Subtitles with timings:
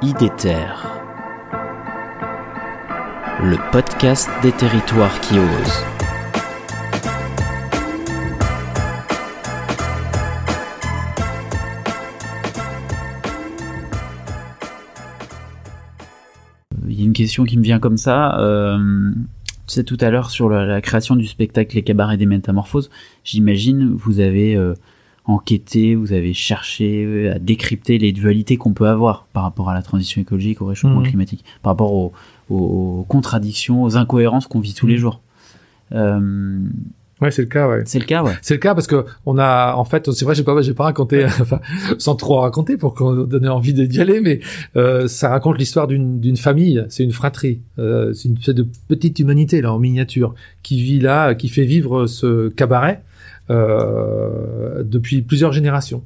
[0.00, 0.74] IDETER,
[3.42, 5.84] le podcast des territoires qui osent.
[16.86, 18.38] Il y a une question qui me vient comme ça.
[18.38, 19.10] Euh,
[19.66, 22.88] c'est tout à l'heure sur la, la création du spectacle Les Cabarets des Métamorphoses.
[23.24, 24.74] J'imagine vous avez euh,
[25.28, 29.74] enquêté, vous avez cherché euh, à décrypter les dualités qu'on peut avoir par rapport à
[29.74, 31.06] la transition écologique, au réchauffement Mhm.
[31.08, 32.12] climatique, par rapport aux,
[33.08, 35.00] contradictions, aux incohérences qu'on vit tous les Mhm.
[35.00, 35.20] jours.
[35.92, 36.58] Euh,
[37.20, 37.82] Ouais, c'est le cas, ouais.
[37.84, 38.34] c'est le cas, ouais.
[38.42, 40.84] C'est le cas parce que on a, en fait, c'est vrai, j'ai pas, j'ai pas
[40.84, 41.60] raconté, enfin,
[41.98, 44.40] sans trop raconter pour qu'on donne envie d'y aller, mais
[44.76, 46.84] euh, ça raconte l'histoire d'une d'une famille.
[46.88, 47.60] C'est une fratrie.
[47.78, 51.64] Euh, c'est une espèce de petite humanité là en miniature qui vit là, qui fait
[51.64, 53.02] vivre ce cabaret
[53.50, 56.02] euh, depuis plusieurs générations.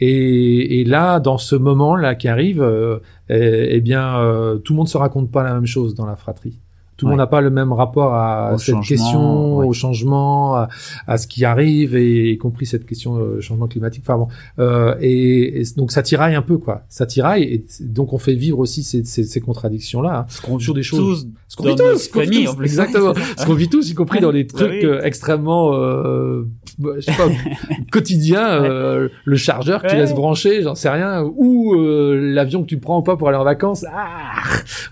[0.00, 4.72] Et, et là, dans ce moment là qui arrive, euh, eh, eh bien, euh, tout
[4.72, 6.58] le monde se raconte pas la même chose dans la fratrie.
[6.98, 7.12] Tout le Ouais.
[7.12, 9.66] monde n'a pas le même rapport à Au cette question, ouais.
[9.66, 10.68] au changement, à,
[11.06, 14.02] à ce qui arrive, et y compris cette question euh, changement climatique.
[14.04, 18.12] Enfin bon, euh, et, et donc ça tiraille un peu quoi, ça tiraille, et donc
[18.12, 20.26] on fait vivre aussi ces, ces, ces contradictions là.
[20.28, 23.14] Ce qu'on des choses- Ce qu'on vit tous, ce qu'on vit tous, exactement.
[23.38, 24.84] Ce qu'on vit tous, y compris dans des trucs oui.
[24.84, 26.46] euh, extrêmement, euh,
[26.78, 27.28] bah, je sais pas,
[27.92, 32.66] quotidiens, euh, le chargeur que tu laisses brancher, j'en sais rien, ou euh, l'avion que
[32.66, 33.84] tu prends ou pas pour aller en vacances.
[33.90, 34.17] Ah,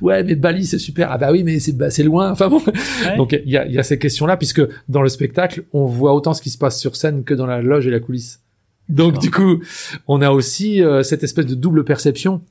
[0.01, 1.11] ouais, mais Bali c'est super.
[1.11, 2.31] Ah bah oui, mais c'est bah, c'est loin.
[2.31, 2.61] Enfin bon.
[2.67, 3.17] Ouais.
[3.17, 6.15] Donc il y a, il y a ces questions-là, puisque dans le spectacle, on voit
[6.15, 8.41] autant ce qui se passe sur scène que dans la loge et la coulisse.
[8.89, 9.61] Donc du coup,
[10.07, 12.43] on a aussi euh, cette espèce de double perception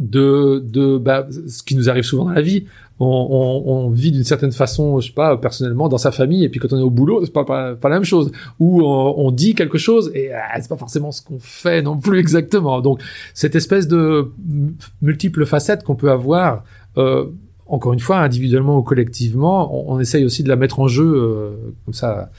[0.00, 2.64] de de bah, ce qui nous arrive souvent dans la vie.
[3.02, 6.50] On, on, on vit d'une certaine façon, je sais pas, personnellement dans sa famille, et
[6.50, 8.30] puis quand on est au boulot, c'est pas, pas pas la même chose.
[8.58, 11.96] Ou on, on dit quelque chose et ah, c'est pas forcément ce qu'on fait non
[11.98, 12.82] plus exactement.
[12.82, 13.00] Donc
[13.32, 14.30] cette espèce de
[15.00, 16.64] multiples facettes qu'on peut avoir.
[16.98, 17.26] Euh,
[17.72, 21.04] encore une fois, individuellement ou collectivement, on, on essaye aussi de la mettre en jeu
[21.06, 21.50] euh,
[21.84, 22.32] comme ça.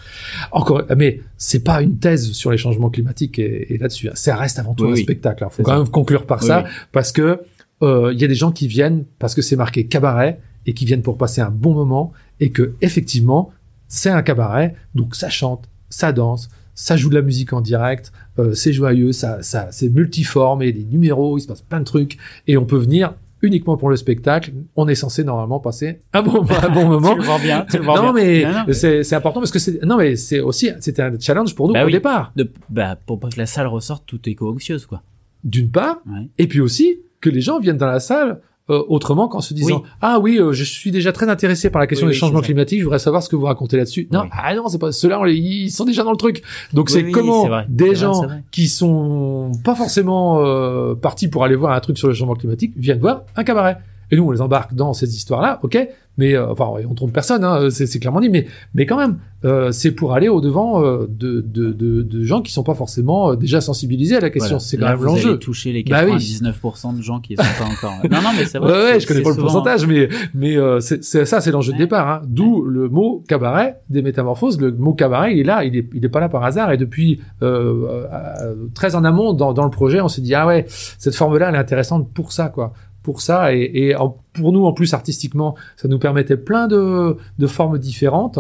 [0.52, 4.10] Encore, mais c'est pas une thèse sur les changements climatiques et, et là-dessus.
[4.10, 4.14] hein.
[4.16, 5.02] Ça reste avant tout Oui, un oui.
[5.04, 5.44] spectacle.
[5.44, 5.78] Il faut C'est quand ça.
[5.78, 7.40] même conclure par Oui, ça parce que
[7.82, 10.86] euh, il y a des gens qui viennent parce que c'est marqué cabaret et qui
[10.86, 13.52] viennent pour passer un bon moment et que effectivement
[13.88, 18.12] c'est un cabaret donc ça chante, ça danse, ça joue de la musique en direct,
[18.40, 21.86] euh, c'est joyeux, ça, ça c'est multiforme et des numéros, il se passe plein de
[21.86, 24.54] trucs et on peut venir uniquement pour le spectacle.
[24.76, 27.14] On est censé normalement passer un bon, un bon moment.
[27.16, 28.24] Tu le vois bien, tu le vois Non bien.
[28.24, 31.20] mais, Non, mais- c'est c'est important parce que c'est non mais c'est aussi c'était un
[31.20, 31.92] challenge pour nous Bah au oui.
[31.92, 35.02] départ De- bah, pour pas que la salle ressorte toute éco-anxieuse, quoi.
[35.44, 36.30] d'une part Ouais.
[36.38, 39.78] et puis aussi que les gens viennent dans la salle euh, autrement qu'en se disant
[39.78, 39.90] Oui.
[40.02, 42.80] ah oui euh, je suis déjà très intéressé par la question Oui, des changements climatiques
[42.80, 44.28] je voudrais savoir ce que vous racontez là-dessus non Oui.
[44.32, 46.44] ah non c'est pas ceux-là on les- ils sont déjà dans le truc
[46.74, 48.44] donc c'est comment des gens vrai.
[48.52, 52.74] qui sont pas forcément euh, partis pour aller voir un truc sur le changement climatique
[52.78, 53.78] viennent voir un cabaret
[54.12, 57.44] et nous on les embarque dans ces histoires-là ok mais euh, enfin on trompe personne
[57.44, 58.46] hein, c'est clairement dit mais
[58.76, 62.42] mais quand même euh, c'est pour aller au devant euh, de, de, de de gens
[62.42, 64.60] qui sont pas forcément euh, déjà sensibilisés à la question Voilà.
[64.60, 66.18] c'est quand Là, même l'enjeu toucher les Bah oui.
[66.18, 67.94] 99% de gens qui sont pas encore.
[68.12, 68.84] Non, non, mais c'est Ouais, vrai.
[68.84, 71.78] ouais, c'est- je connais pas le pourcentage, mais mais euh, c'est ça, c'est l'enjeu de
[71.78, 71.84] Ouais.
[71.86, 72.08] départ.
[72.10, 72.22] Hein.
[72.28, 74.60] D'où le mot cabaret des métamorphoses.
[74.60, 76.72] Le mot cabaret, il est là, il est il est pas là par hasard.
[76.72, 80.46] Et depuis euh, euh, très en amont dans dans le projet, on s'est dit ah
[80.46, 82.74] ouais, cette forme-là, elle est intéressante pour ça, quoi.
[83.04, 83.96] Pour ça et, et
[84.34, 88.40] pour nous en plus artistiquement, ça nous permettait plein de de formes différentes.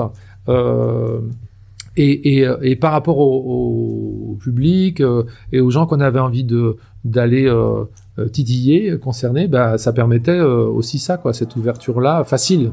[0.50, 1.22] Euh,
[1.98, 6.44] et, et, et par rapport au, au- public euh, et aux gens qu'on avait envie
[6.46, 7.86] de d'aller euh,
[8.32, 12.72] titiller, concerner, bah, ça permettait euh, aussi ça, quoi, cette ouverture-là facile.